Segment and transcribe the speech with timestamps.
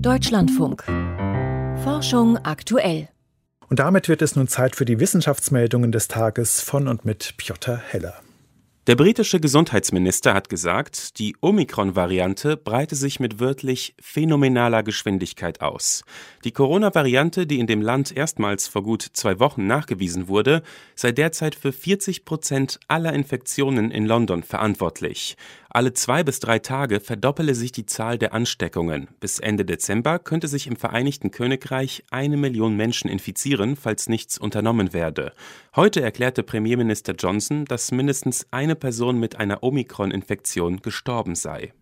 [0.00, 0.84] Deutschlandfunk.
[1.82, 3.08] Forschung aktuell.
[3.68, 7.76] Und damit wird es nun Zeit für die Wissenschaftsmeldungen des Tages von und mit Piotr
[7.76, 8.14] Heller.
[8.86, 16.04] Der britische Gesundheitsminister hat gesagt, die Omikron-Variante breite sich mit wirklich phänomenaler Geschwindigkeit aus.
[16.44, 20.62] Die Corona-Variante, die in dem Land erstmals vor gut zwei Wochen nachgewiesen wurde,
[20.96, 25.38] sei derzeit für 40 Prozent aller Infektionen in London verantwortlich.
[25.76, 29.08] Alle zwei bis drei Tage verdoppele sich die Zahl der Ansteckungen.
[29.18, 34.92] Bis Ende Dezember könnte sich im Vereinigten Königreich eine Million Menschen infizieren, falls nichts unternommen
[34.92, 35.32] werde.
[35.74, 41.72] Heute erklärte Premierminister Johnson, dass mindestens eine Person mit einer Omikron-Infektion gestorben sei.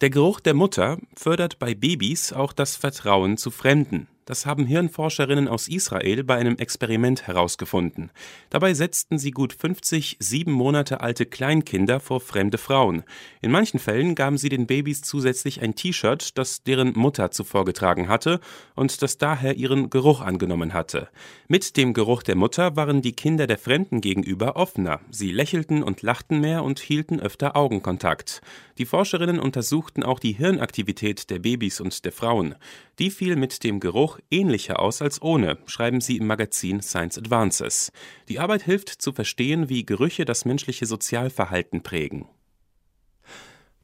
[0.00, 4.08] Der Geruch der Mutter fördert bei Babys auch das Vertrauen zu Fremden.
[4.26, 8.10] Das haben Hirnforscherinnen aus Israel bei einem Experiment herausgefunden.
[8.50, 13.04] Dabei setzten sie gut 50 sieben Monate alte Kleinkinder vor fremde Frauen.
[13.40, 18.08] In manchen Fällen gaben sie den Babys zusätzlich ein T-Shirt, das deren Mutter zuvor getragen
[18.08, 18.40] hatte
[18.74, 21.08] und das daher ihren Geruch angenommen hatte.
[21.46, 24.98] Mit dem Geruch der Mutter waren die Kinder der Fremden gegenüber offener.
[25.08, 28.40] Sie lächelten und lachten mehr und hielten öfter Augenkontakt.
[28.78, 32.54] Die Forscherinnen untersuchten auch die Hirnaktivität der Babys und der Frauen.
[32.98, 37.90] Die fiel mit dem Geruch ähnlicher aus als ohne, schreiben sie im Magazin Science Advances.
[38.28, 42.26] Die Arbeit hilft zu verstehen, wie Gerüche das menschliche Sozialverhalten prägen.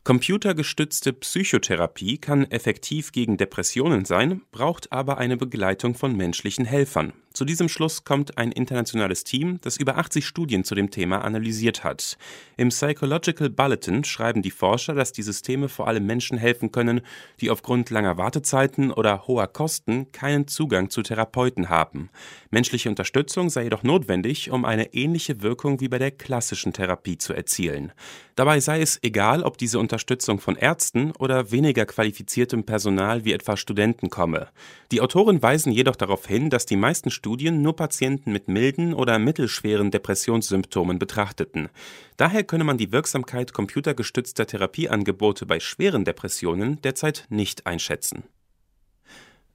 [0.04, 7.12] Computergestützte Psychotherapie kann effektiv gegen Depressionen sein, braucht aber eine Begleitung von menschlichen Helfern.
[7.32, 11.82] Zu diesem Schluss kommt ein internationales Team, das über 80 Studien zu dem Thema analysiert
[11.82, 12.18] hat.
[12.58, 17.00] Im Psychological Bulletin schreiben die Forscher, dass die Systeme vor allem Menschen helfen können,
[17.40, 22.10] die aufgrund langer Wartezeiten oder hoher Kosten keinen Zugang zu Therapeuten haben.
[22.50, 27.32] Menschliche Unterstützung sei jedoch notwendig, um eine ähnliche Wirkung wie bei der klassischen Therapie zu
[27.32, 27.92] erzielen.
[28.34, 33.56] Dabei sei es egal, ob diese Unterstützung von Ärzten oder weniger qualifiziertem Personal wie etwa
[33.56, 34.48] Studenten komme.
[34.90, 39.20] Die Autoren weisen jedoch darauf hin, dass die meisten Studien nur Patienten mit milden oder
[39.20, 41.68] mittelschweren Depressionssymptomen betrachteten.
[42.16, 48.24] Daher könne man die Wirksamkeit computergestützter Therapieangebote bei schweren Depressionen derzeit nicht einschätzen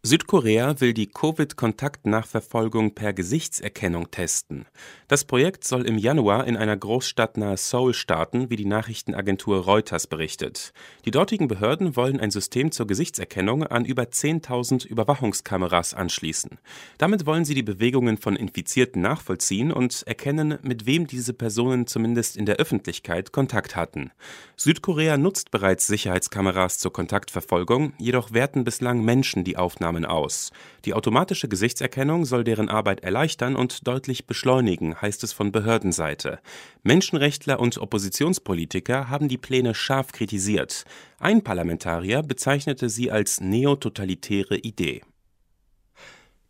[0.04, 4.66] Südkorea will die Covid-Kontaktnachverfolgung per Gesichtserkennung testen.
[5.08, 10.08] Das Projekt soll im Januar in einer Großstadt nahe Seoul starten, wie die Nachrichtenagentur Reuters
[10.08, 10.72] berichtet.
[11.04, 16.60] Die dortigen Behörden wollen ein System zur Gesichtserkennung an über 10.000 Überwachungskameras anschließen.
[17.00, 22.38] Damit wollen sie die Bewegungen von Infizierten nachvollziehen und erkennen, mit wem diese Personen zumindest
[22.38, 24.12] in der Öffentlichkeit Kontakt hatten.
[24.56, 30.52] Südkorea nutzt bereits Sicherheitskameras zur Kontaktverfolgung, jedoch werten bislang Menschen die Aufnahme Maßnahmen aus.
[30.86, 36.40] Die automatische Gesichtserkennung soll deren Arbeit erleichtern und deutlich beschleunigen, heißt es von Behördenseite.
[36.84, 40.86] Menschenrechtler und Oppositionspolitiker haben die Pläne scharf kritisiert.
[41.20, 45.02] Ein Parlamentarier bezeichnete sie als neototalitäre Idee.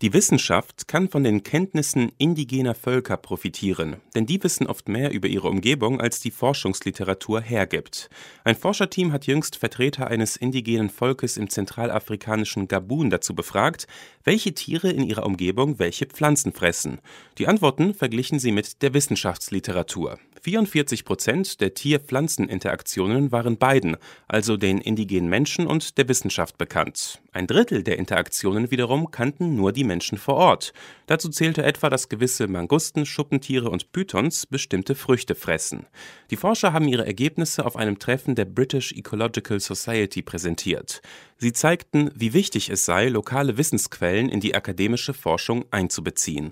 [0.04, 5.28] Die Wissenschaft kann von den Kenntnissen indigener Völker profitieren, denn die wissen oft mehr über
[5.28, 8.08] ihre Umgebung, als die Forschungsliteratur hergibt.
[8.44, 13.88] Ein Forscherteam hat jüngst Vertreter eines indigenen Volkes im zentralafrikanischen Gabun dazu befragt,
[14.24, 17.00] welche Tiere in ihrer Umgebung welche Pflanzen fressen.
[17.40, 20.20] Die Antworten verglichen sie mit der Wissenschaftsliteratur.
[20.42, 23.98] 44 Prozent der Tier-Pflanzen-Interaktionen waren beiden,
[24.28, 27.20] also den indigenen Menschen und der Wissenschaft bekannt.
[27.32, 30.74] Ein Drittel der Interaktionen wiederum kannten nur die Menschen vor Ort.
[31.08, 35.88] Dazu zählte etwa, dass gewisse Mangusten, Schuppentiere und Pythons bestimmte Früchte fressen.
[36.30, 41.02] Die Forscher haben ihre Ergebnisse auf einem Treffen der British Ecological Society präsentiert.
[41.38, 46.52] Sie zeigten, wie wichtig es sei, lokale Wissensquellen in die akademische Forschung einzubeziehen